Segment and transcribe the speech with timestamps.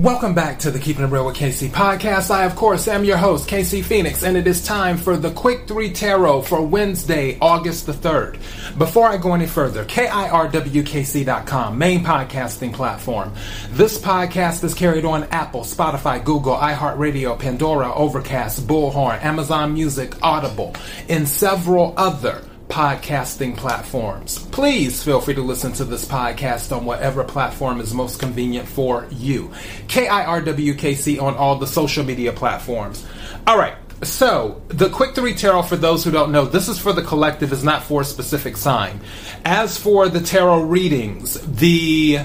[0.00, 2.30] Welcome back to the Keeping It Real with KC podcast.
[2.30, 5.68] I, of course, am your host, KC Phoenix, and it is time for the Quick
[5.68, 8.38] 3 Tarot for Wednesday, August the 3rd.
[8.78, 13.34] Before I go any further, KIRWKC.com, main podcasting platform.
[13.72, 20.74] This podcast is carried on Apple, Spotify, Google, iHeartRadio, Pandora, Overcast, Bullhorn, Amazon Music, Audible,
[21.10, 24.38] and several other podcasting platforms.
[24.46, 29.06] Please feel free to listen to this podcast on whatever platform is most convenient for
[29.10, 29.48] you.
[29.88, 33.04] KIRWKC on all the social media platforms.
[33.46, 33.74] All right.
[34.02, 37.52] So, the quick three tarot, for those who don't know, this is for the collective,
[37.52, 38.98] is not for a specific sign.
[39.44, 42.20] As for the tarot readings, the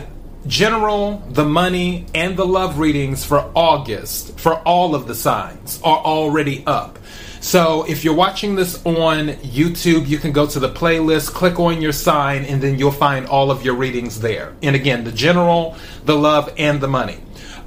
[0.47, 5.97] general, the money, and the love readings for August, for all of the signs, are
[5.97, 6.99] already up.
[7.45, 11.79] So if you're watching this on YouTube, you can go to the playlist, click on
[11.79, 14.55] your sign, and then you'll find all of your readings there.
[14.63, 17.19] And again, the general, the love, and the money.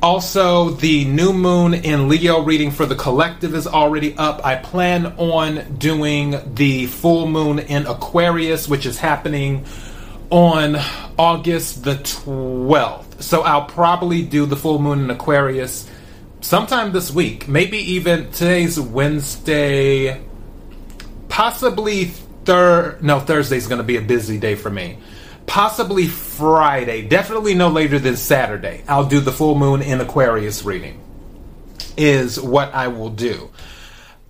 [0.03, 4.45] Also, the new moon in Leo reading for the collective is already up.
[4.45, 9.65] I plan on doing the full moon in Aquarius, which is happening
[10.31, 10.77] on
[11.17, 13.23] August the 12th.
[13.23, 15.89] So I'll probably do the full moon in Aquarius
[16.41, 20.23] sometime this week, maybe even today's Wednesday,
[21.29, 22.07] possibly
[22.45, 23.03] third.
[23.03, 24.99] No, Thursday's going to be a busy day for me.
[25.47, 28.85] Possibly Friday, definitely no later than Saturday.
[28.87, 31.03] I'll do the full moon in Aquarius reading,
[31.97, 33.51] is what I will do.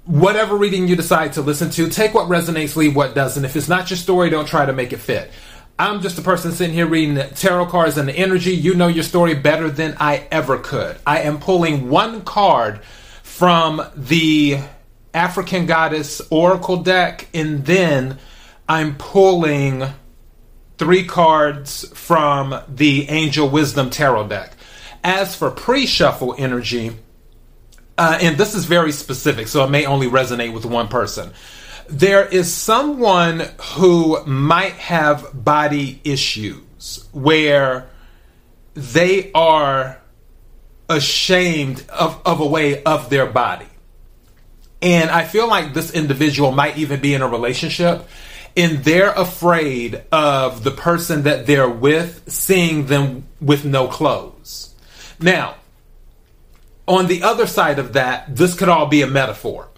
[0.05, 3.45] Whatever reading you decide to listen to, take what resonates, leave what doesn't.
[3.45, 5.31] If it's not your story, don't try to make it fit.
[5.81, 8.51] I'm just a person sitting here reading tarot cards and the energy.
[8.51, 10.97] You know your story better than I ever could.
[11.07, 12.83] I am pulling one card
[13.23, 14.59] from the
[15.15, 18.19] African Goddess Oracle deck, and then
[18.69, 19.85] I'm pulling
[20.79, 24.55] three cards from the Angel Wisdom Tarot deck.
[25.05, 26.97] As for pre shuffle energy,
[27.97, 31.33] uh, and this is very specific, so it may only resonate with one person
[31.89, 37.89] there is someone who might have body issues where
[38.75, 39.99] they are
[40.89, 43.67] ashamed of, of a way of their body.
[44.81, 48.07] And I feel like this individual might even be in a relationship
[48.57, 54.75] and they're afraid of the person that they're with seeing them with no clothes.
[55.21, 55.57] Now,
[56.87, 59.69] on the other side of that, this could all be a metaphor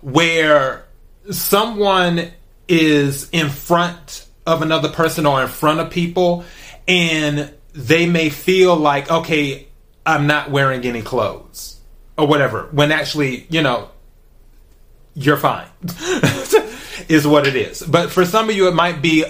[0.00, 0.87] where
[1.30, 2.30] someone
[2.68, 6.44] is in front of another person or in front of people
[6.86, 9.66] and they may feel like okay
[10.06, 11.80] i'm not wearing any clothes
[12.16, 13.90] or whatever when actually you know
[15.14, 15.68] you're fine
[17.08, 17.82] is what it is.
[17.82, 19.24] But for some of you it might be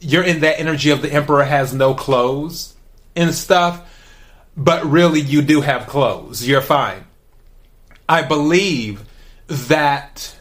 [0.00, 2.74] you're in that energy of the emperor has no clothes
[3.14, 3.86] and stuff
[4.56, 6.46] but really you do have clothes.
[6.46, 7.04] You're fine.
[8.08, 9.04] I believe
[9.46, 10.36] that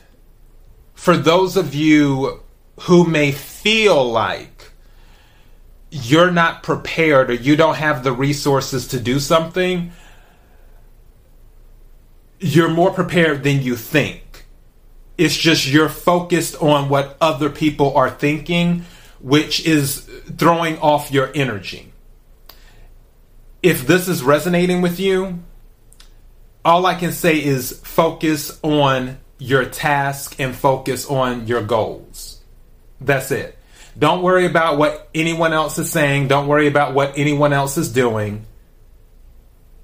[1.09, 2.40] for those of you
[2.81, 4.70] who may feel like
[5.90, 9.92] you're not prepared or you don't have the resources to do something,
[12.40, 14.46] you're more prepared than you think.
[15.18, 18.86] It's just you're focused on what other people are thinking,
[19.20, 20.02] which is
[20.38, 21.91] throwing off your energy.
[23.64, 25.40] If this is resonating with you,
[26.64, 32.40] all I can say is focus on your task and focus on your goals.
[33.02, 33.58] That's it.
[33.98, 36.28] Don't worry about what anyone else is saying.
[36.28, 38.46] Don't worry about what anyone else is doing.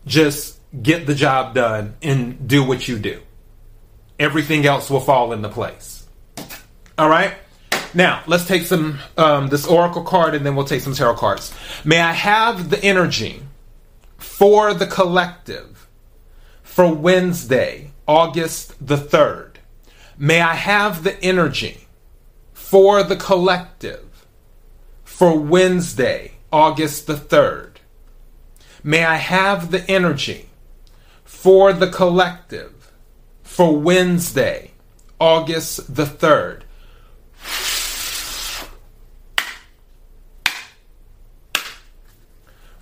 [0.06, 3.22] Just get the job done and do what you do.
[4.20, 6.06] Everything else will fall into place.
[6.98, 7.34] All right?
[7.94, 11.54] Now, let's take some um, this oracle card and then we'll take some tarot cards.
[11.84, 13.42] May I have the energy
[14.18, 15.88] for the collective
[16.62, 19.56] for Wednesday, August the 3rd.
[20.18, 21.88] May I have the energy
[22.54, 24.26] for the collective
[25.04, 27.78] for Wednesday, August the 3rd.
[28.84, 30.50] May I have the energy
[31.24, 32.92] for the collective
[33.44, 34.72] for Wednesday,
[35.20, 36.62] August the 3rd.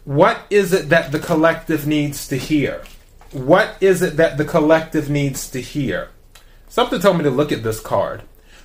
[0.04, 2.84] What is it that the collective needs to hear?
[3.34, 6.10] What is it that the collective needs to hear?
[6.70, 8.22] Something told me to look at this card.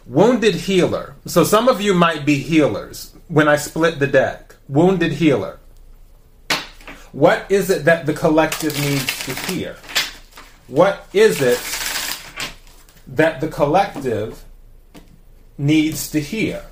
[0.06, 1.16] Wounded Healer.
[1.24, 4.56] So some of you might be healers when I split the deck.
[4.68, 5.58] Wounded Healer.
[7.12, 9.76] What is it that the collective needs to hear?
[10.66, 11.60] What is it
[13.06, 14.44] that the collective
[15.56, 16.66] needs to hear?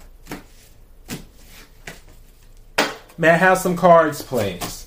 [3.16, 4.85] May I have some cards, please?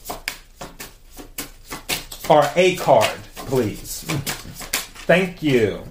[2.30, 4.04] Or a card, please.
[5.06, 5.84] Thank you.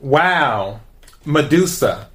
[0.00, 0.80] Wow.
[1.24, 2.08] Medusa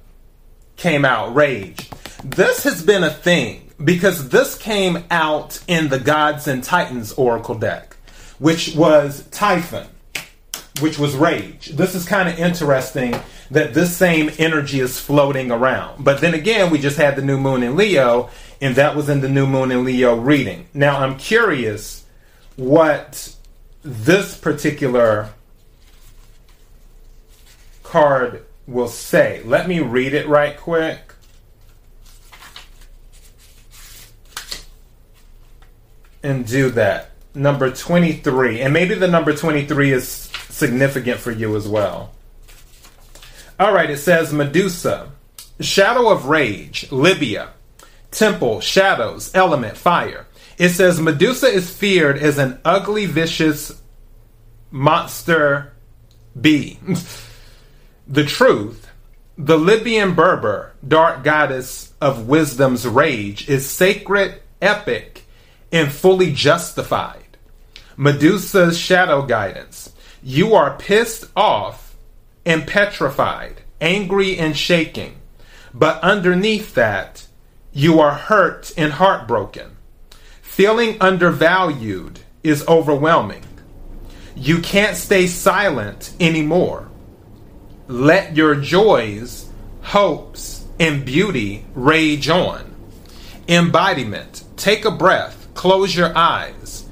[0.76, 1.90] came out, Rage.
[2.24, 7.54] This has been a thing because this came out in the Gods and Titans Oracle
[7.54, 7.96] deck,
[8.38, 9.86] which was Typhon,
[10.80, 11.66] which was Rage.
[11.70, 13.14] This is kind of interesting
[13.52, 16.02] that this same energy is floating around.
[16.02, 18.30] But then again, we just had the new moon in Leo,
[18.62, 20.68] and that was in the new moon in Leo reading.
[20.72, 22.06] Now, I'm curious
[22.56, 23.36] what
[23.82, 25.30] this particular
[27.82, 29.42] card will say.
[29.44, 31.12] Let me read it right quick.
[36.22, 37.10] And do that.
[37.34, 38.60] Number 23.
[38.60, 40.08] And maybe the number 23 is
[40.48, 42.12] significant for you as well.
[43.58, 45.10] All right, it says Medusa,
[45.60, 47.50] Shadow of Rage, Libya,
[48.10, 50.26] Temple, Shadows, Element, Fire.
[50.58, 53.82] It says Medusa is feared as an ugly, vicious
[54.70, 55.72] monster
[56.40, 56.78] bee.
[58.06, 58.88] the truth,
[59.36, 65.24] the Libyan Berber, dark goddess of wisdom's rage, is sacred, epic,
[65.70, 67.36] and fully justified.
[67.96, 69.92] Medusa's shadow guidance.
[70.22, 71.81] You are pissed off
[72.44, 75.16] and petrified, angry and shaking.
[75.74, 77.26] But underneath that,
[77.72, 79.76] you are hurt and heartbroken.
[80.42, 83.44] Feeling undervalued is overwhelming.
[84.36, 86.88] You can't stay silent anymore.
[87.88, 89.48] Let your joys,
[89.82, 92.74] hopes, and beauty rage on.
[93.48, 94.44] Embodiment.
[94.56, 96.88] Take a breath, close your eyes,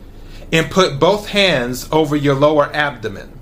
[0.53, 3.40] and put both hands over your lower abdomen.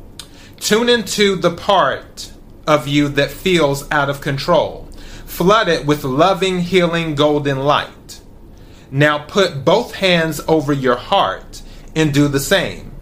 [0.61, 2.33] Tune into the part
[2.67, 4.89] of you that feels out of control.
[5.25, 8.21] Flood it with loving, healing, golden light.
[8.91, 11.63] Now put both hands over your heart
[11.95, 12.93] and do the same.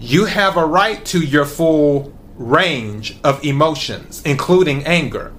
[0.00, 5.32] You have a right to your full range of emotions, including anger.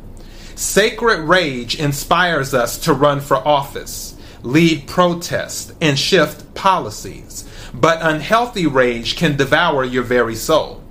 [0.55, 7.47] Sacred rage inspires us to run for office, lead protests, and shift policies.
[7.73, 10.84] But unhealthy rage can devour your very soul.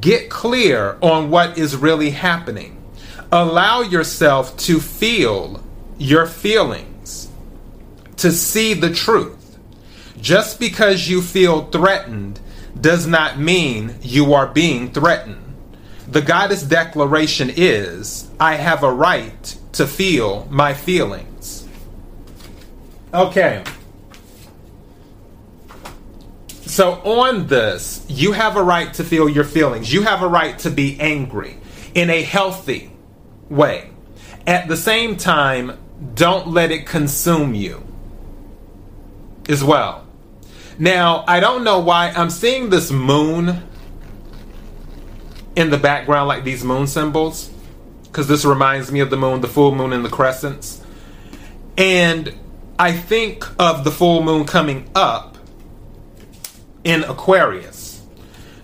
[0.00, 2.82] Get clear on what is really happening.
[3.30, 5.62] Allow yourself to feel
[5.98, 7.28] your feelings,
[8.16, 9.58] to see the truth.
[10.20, 12.40] Just because you feel threatened
[12.80, 15.54] does not mean you are being threatened.
[16.08, 21.66] The goddess declaration is I have a right to feel my feelings.
[23.14, 23.64] Okay.
[26.72, 29.92] So, on this, you have a right to feel your feelings.
[29.92, 31.58] You have a right to be angry
[31.92, 32.90] in a healthy
[33.50, 33.90] way.
[34.46, 35.78] At the same time,
[36.14, 37.86] don't let it consume you
[39.50, 40.06] as well.
[40.78, 43.62] Now, I don't know why I'm seeing this moon
[45.54, 47.50] in the background, like these moon symbols,
[48.04, 50.82] because this reminds me of the moon, the full moon, and the crescents.
[51.76, 52.34] And
[52.78, 55.31] I think of the full moon coming up
[56.84, 58.02] in Aquarius.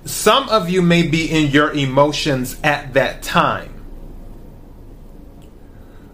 [0.04, 3.74] Some of you may be in your emotions at that time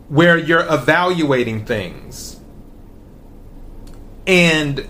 [0.08, 2.38] where you're evaluating things
[4.26, 4.86] and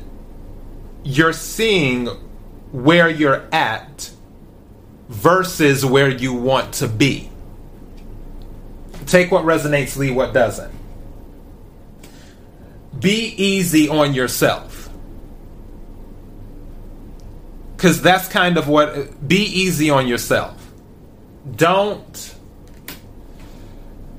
[1.02, 2.06] you're seeing
[2.72, 4.10] where you're at
[5.08, 7.30] versus where you want to be.
[9.06, 10.72] Take what resonates, leave what doesn't.
[12.98, 14.73] Be easy on yourself
[17.84, 20.58] because that's kind of what be easy on yourself.
[21.54, 22.34] Don't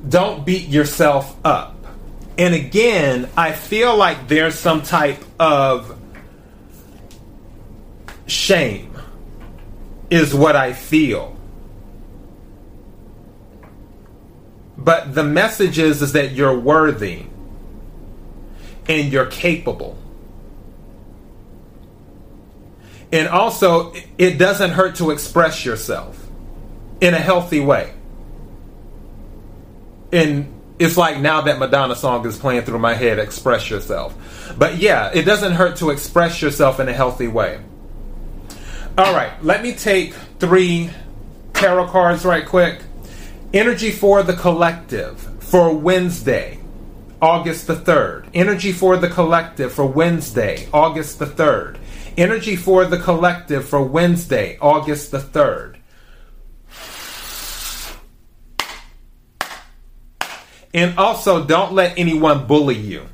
[0.08, 1.76] don't beat yourself up.
[2.38, 5.98] And again i feel like there's some type of
[8.28, 8.94] shame
[10.12, 11.36] is what i feel.
[14.78, 17.24] But the message is, is that you're worthy
[18.88, 19.98] and you're capable
[23.16, 26.22] And also, it doesn't hurt to express yourself
[27.00, 27.94] in a healthy way.
[30.12, 34.54] And it's like now that Madonna song is playing through my head, express yourself.
[34.58, 37.62] But yeah, it doesn't hurt to express yourself in a healthy way.
[38.98, 40.90] All right, let me take three
[41.54, 42.82] tarot cards right quick.
[43.54, 46.60] Energy for the collective for Wednesday,
[47.22, 48.28] August the 3rd.
[48.34, 51.78] Energy for the collective for Wednesday, August the 3rd.
[52.18, 55.78] Energy for the Collective for Wednesday, August the 3rd.
[60.74, 63.08] And also, don't let anyone bully you.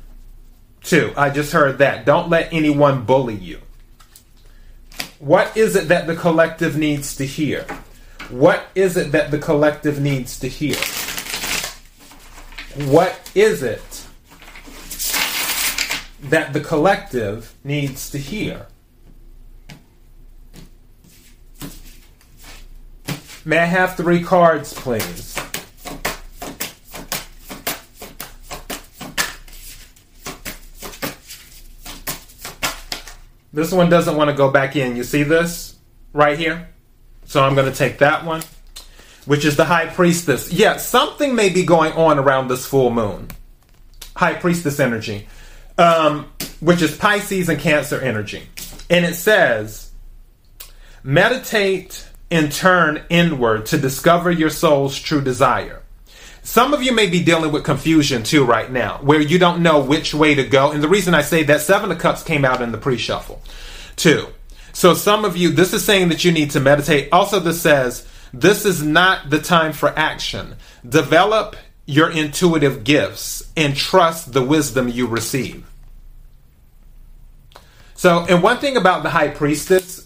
[0.82, 1.12] Too.
[1.16, 2.04] I just heard that.
[2.04, 3.60] Don't let anyone bully you.
[5.20, 7.64] What is it that the collective needs to hear?
[8.30, 10.76] What is it that the collective needs to hear?
[12.90, 14.06] What is it
[16.22, 18.66] that the collective needs to hear?
[23.44, 25.36] May I have three cards, please?
[33.52, 34.96] This one doesn't want to go back in.
[34.96, 35.76] You see this
[36.12, 36.68] right here?
[37.24, 38.42] So I'm going to take that one,
[39.26, 40.52] which is the High Priestess.
[40.52, 43.28] Yeah, something may be going on around this full moon.
[44.14, 45.26] High Priestess energy,
[45.78, 46.30] um,
[46.60, 48.42] which is Pisces and Cancer energy.
[48.88, 49.90] And it says,
[51.02, 55.82] meditate and turn inward to discover your soul's true desire.
[56.42, 59.80] Some of you may be dealing with confusion too right now, where you don't know
[59.80, 60.72] which way to go.
[60.72, 63.40] And the reason I say that Seven of Cups came out in the pre shuffle
[63.94, 64.26] too.
[64.72, 67.10] So some of you, this is saying that you need to meditate.
[67.12, 70.56] Also, this says, this is not the time for action.
[70.88, 75.68] Develop your intuitive gifts and trust the wisdom you receive.
[77.94, 80.01] So, and one thing about the high priestess,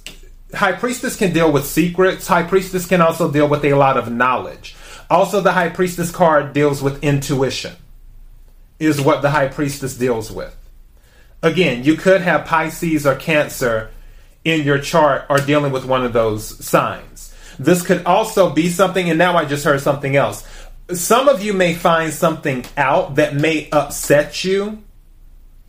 [0.55, 2.26] high priestess can deal with secrets.
[2.26, 4.76] High priestess can also deal with a lot of knowledge.
[5.09, 7.76] Also, the High Priestess card deals with intuition,
[8.79, 10.57] is what the High Priestess deals with.
[11.43, 13.91] Again, you could have Pisces or Cancer
[14.45, 17.35] in your chart or dealing with one of those signs.
[17.59, 20.47] This could also be something, and now I just heard something else.
[20.93, 24.83] Some of you may find something out that may upset you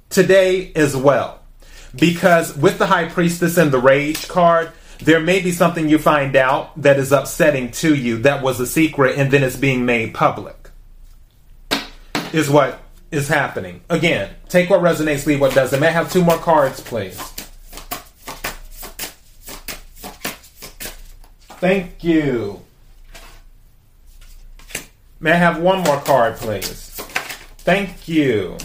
[0.10, 1.37] today as well.
[1.96, 6.36] Because with the High Priestess and the Rage card, there may be something you find
[6.36, 10.14] out that is upsetting to you that was a secret and then it's being made
[10.14, 10.70] public.
[12.34, 12.80] Is what
[13.12, 13.82] is happening.
[13.90, 15.80] Again, take what resonates, leave what doesn't.
[15.80, 17.18] May I have two more cards, please?
[21.60, 22.62] Thank you.
[25.20, 26.92] May I have one more card, please?
[27.60, 28.58] Thank you.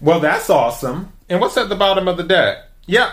[0.00, 1.12] Well, that's awesome.
[1.28, 2.58] And what's at the bottom of the deck?
[2.86, 3.10] Yep,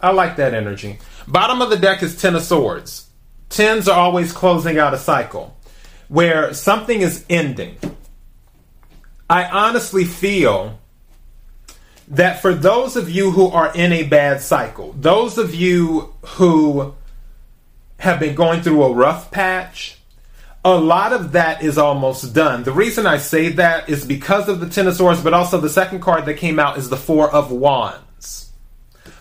[0.00, 0.98] I like that energy.
[1.28, 3.08] Bottom of the deck is Ten of Swords.
[3.50, 5.56] Tens are always closing out a cycle
[6.08, 7.76] where something is ending.
[9.28, 10.80] I honestly feel
[12.08, 16.94] that for those of you who are in a bad cycle, those of you who
[17.98, 19.99] have been going through a rough patch,
[20.64, 22.64] a lot of that is almost done.
[22.64, 25.70] The reason I say that is because of the Ten of Swords, but also the
[25.70, 28.52] second card that came out is the Four of Wands.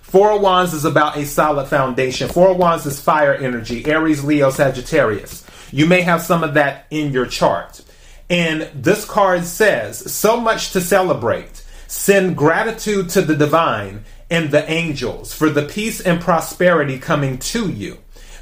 [0.01, 2.27] Four of Wands is about a solid foundation.
[2.27, 5.45] Four of Wands is fire energy, Aries, Leo, Sagittarius.
[5.71, 7.81] You may have some of that in your chart.
[8.29, 11.63] And this card says, so much to celebrate.
[11.87, 17.69] Send gratitude to the divine and the angels for the peace and prosperity coming to
[17.69, 17.97] you.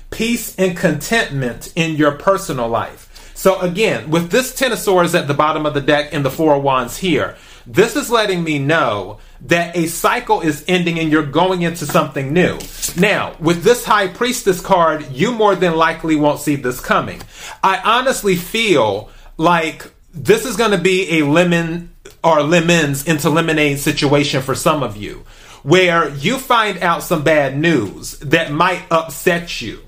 [0.10, 3.32] Peace and contentment in your personal life.
[3.36, 6.32] So again, with this Ten of Swords at the bottom of the deck and the
[6.32, 7.36] Four of Wands here,
[7.68, 12.34] this is letting me know that a cycle is ending and you're going into something
[12.34, 12.58] new.
[12.98, 17.22] Now, with this High Priestess card, you more than likely won't see this coming.
[17.62, 23.80] I honestly feel like this is going to be a lemon or lemons into lemonade
[23.80, 25.26] situation for some of you,
[25.62, 29.82] where you find out some bad news that might upset you.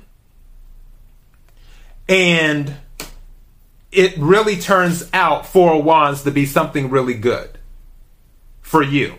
[2.10, 2.76] And
[3.92, 7.58] it really turns out Four Wands to be something really good
[8.62, 9.16] for you.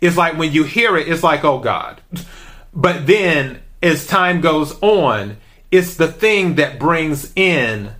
[0.00, 2.00] It's like when you hear it, it's like, oh God.
[2.74, 5.38] But then as time goes on,
[5.70, 7.94] it's the thing that brings in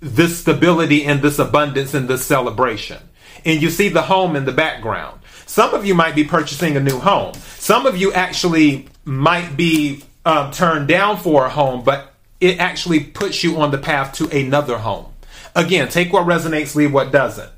[0.00, 3.02] this stability and this abundance and this celebration.
[3.44, 5.20] And you see the home in the background.
[5.46, 7.34] Some of you might be purchasing a new home.
[7.34, 13.00] Some of you actually might be um, turned down for a home, but it actually
[13.00, 15.06] puts you on the path to another home.
[15.54, 17.50] Again, take what resonates, leave what doesn't.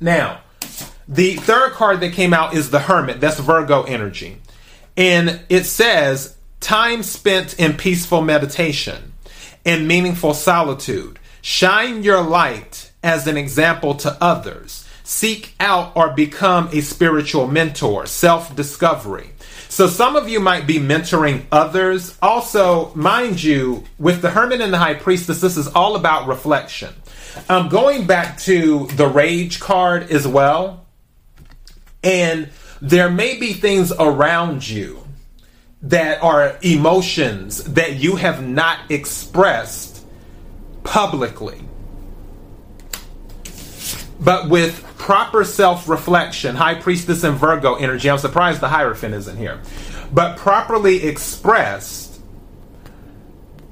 [0.00, 0.40] Now,
[1.08, 3.20] the third card that came out is the Hermit.
[3.20, 4.38] That's Virgo energy.
[4.96, 9.12] And it says, time spent in peaceful meditation
[9.64, 11.18] and meaningful solitude.
[11.42, 14.88] Shine your light as an example to others.
[15.04, 19.30] Seek out or become a spiritual mentor, self discovery.
[19.76, 22.16] So some of you might be mentoring others.
[22.22, 26.94] Also, mind you, with the Hermit and the High Priestess, this is all about reflection.
[27.46, 30.86] I'm going back to the Rage card as well.
[32.02, 32.48] And
[32.80, 35.06] there may be things around you
[35.82, 40.06] that are emotions that you have not expressed
[40.84, 41.60] publicly.
[44.18, 49.36] But with proper self reflection, High Priestess and Virgo energy, I'm surprised the Hierophant isn't
[49.36, 49.60] here,
[50.12, 52.20] but properly expressed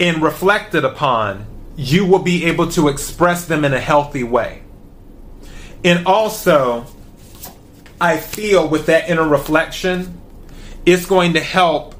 [0.00, 4.62] and reflected upon, you will be able to express them in a healthy way.
[5.84, 6.86] And also,
[8.00, 10.20] I feel with that inner reflection,
[10.84, 11.94] it's going to help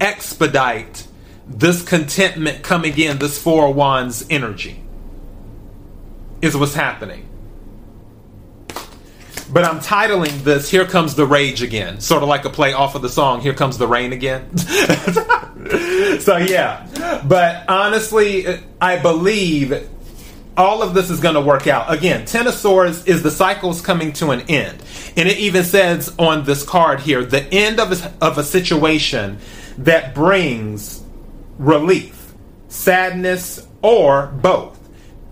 [0.00, 1.06] expedite
[1.46, 4.82] this contentment coming in, this Four Wands energy,
[6.42, 7.27] is what's happening.
[9.50, 12.94] But I'm titling this Here Comes the Rage Again, sort of like a play off
[12.94, 14.56] of the song Here Comes the Rain Again.
[16.20, 17.22] so, yeah.
[17.26, 18.46] But honestly,
[18.80, 19.88] I believe
[20.56, 21.90] all of this is going to work out.
[21.90, 24.82] Again, Ten of Swords is the cycles coming to an end.
[25.16, 29.38] And it even says on this card here the end of a, of a situation
[29.78, 31.02] that brings
[31.58, 32.34] relief,
[32.68, 34.76] sadness, or both.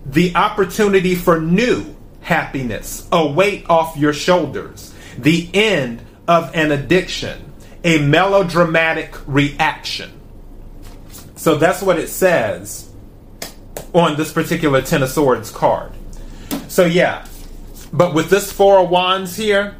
[0.05, 1.96] The opportunity for new
[2.27, 7.53] happiness, a weight off your shoulders, the end of an addiction,
[7.85, 10.11] a melodramatic reaction.
[11.37, 12.89] So that's what it says
[13.93, 15.93] on this particular Ten of Swords card.
[16.67, 17.25] So, yeah,
[17.93, 19.77] but with this Four of Wands here,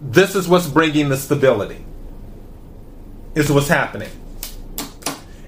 [0.00, 1.84] this is what's bringing the stability,
[3.34, 4.08] is what's happening.